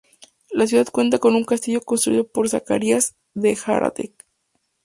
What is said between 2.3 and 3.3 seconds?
Zacarías